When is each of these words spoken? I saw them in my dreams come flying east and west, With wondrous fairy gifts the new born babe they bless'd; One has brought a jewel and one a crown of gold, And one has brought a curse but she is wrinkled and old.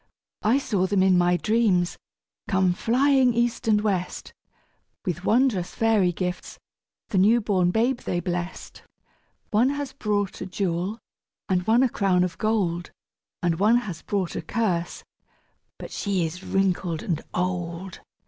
I 0.41 0.57
saw 0.57 0.87
them 0.87 1.03
in 1.03 1.15
my 1.15 1.37
dreams 1.37 1.95
come 2.47 2.73
flying 2.73 3.35
east 3.35 3.67
and 3.67 3.79
west, 3.81 4.33
With 5.05 5.25
wondrous 5.25 5.75
fairy 5.75 6.11
gifts 6.11 6.57
the 7.09 7.19
new 7.19 7.39
born 7.39 7.69
babe 7.69 7.99
they 7.99 8.19
bless'd; 8.19 8.81
One 9.51 9.69
has 9.69 9.93
brought 9.93 10.41
a 10.41 10.47
jewel 10.47 10.97
and 11.47 11.67
one 11.67 11.83
a 11.83 11.87
crown 11.89 12.23
of 12.23 12.39
gold, 12.39 12.89
And 13.43 13.59
one 13.59 13.77
has 13.77 14.01
brought 14.01 14.35
a 14.35 14.41
curse 14.41 15.03
but 15.77 15.91
she 15.91 16.25
is 16.25 16.43
wrinkled 16.43 17.03
and 17.03 17.21
old. 17.31 17.99